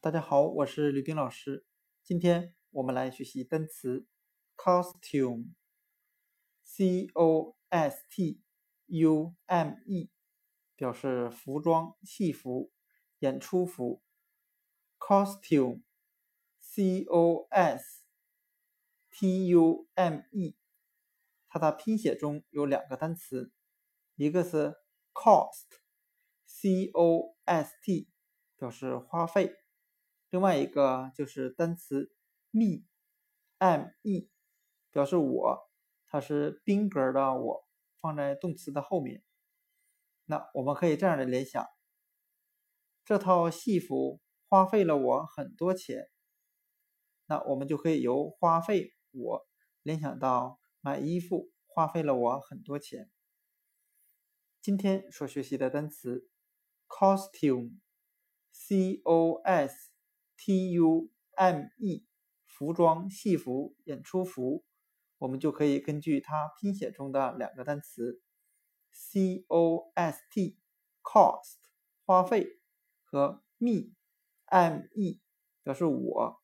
[0.00, 1.66] 大家好，我是吕冰老师。
[2.04, 4.06] 今天我们来学习单词
[4.56, 5.50] costume，c
[7.14, 8.40] o s t
[8.86, 10.08] u m e，
[10.76, 12.70] 表示服装、戏服、
[13.18, 14.00] 演出服。
[15.00, 18.04] costume，c o s
[19.10, 20.56] t u m e，
[21.48, 23.50] 它的拼写中有两个单词，
[24.14, 24.76] 一个是
[25.12, 28.08] cost，c o s t，
[28.56, 29.56] 表示花费。
[30.30, 32.12] 另外一个就是单词
[32.50, 34.30] me，m-e，
[34.90, 35.70] 表示我，
[36.06, 37.66] 它是宾格的我，
[38.00, 39.24] 放在动词的后面。
[40.26, 41.66] 那我们可以这样的联想：
[43.04, 46.10] 这套戏服花费了我很多钱。
[47.24, 49.46] 那我们就可以由花费我
[49.82, 53.10] 联想到买衣服花费了我很多钱。
[54.60, 56.28] 今天所学习的单词
[56.86, 57.78] costume，c-o-s。
[60.38, 62.06] T U M E，
[62.46, 64.64] 服装、戏服、演出服，
[65.18, 68.22] 我们就可以根据它拼写中的两个单词
[68.92, 71.56] C O S T，cost，
[72.06, 72.60] 花费
[73.02, 75.20] 和 me，M E，
[75.64, 76.40] 表示我。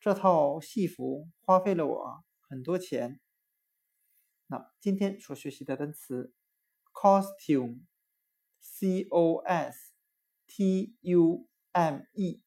[0.00, 3.20] 这套戏服花费了我很多钱。
[4.48, 6.34] 那今天所学习的单词
[6.92, 7.78] costume，C
[9.08, 9.94] O S
[10.46, 12.42] T U M E。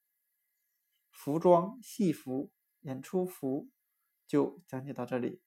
[1.18, 2.52] 服装、戏服、
[2.82, 3.70] 演出服
[4.28, 5.42] 就讲解到这里，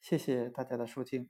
[0.00, 1.28] 谢谢大家的收听。